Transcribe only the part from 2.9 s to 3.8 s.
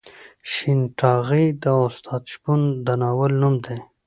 ناول نوم دی.